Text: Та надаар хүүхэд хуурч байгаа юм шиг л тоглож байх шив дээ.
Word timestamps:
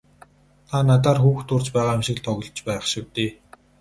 Та 0.69 0.77
надаар 0.89 1.19
хүүхэд 1.21 1.47
хуурч 1.51 1.67
байгаа 1.75 1.95
юм 1.97 2.03
шиг 2.07 2.17
л 2.19 2.25
тоглож 2.27 2.59
байх 2.67 2.83
шив 2.91 3.05
дээ. 3.15 3.31